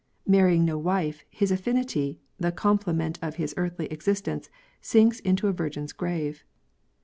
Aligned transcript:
Marrying 0.25 0.65
no 0.65 0.79
wife, 0.79 1.23
his 1.29 1.51
affinity, 1.51 2.19
the 2.39 2.51
complement 2.51 3.19
of 3.21 3.35
his 3.35 3.53
earthly 3.55 3.85
existence, 3.91 4.49
sinks 4.81 5.19
into 5.19 5.47
a 5.47 5.51
virgin's 5.53 5.93
grave. 5.93 6.43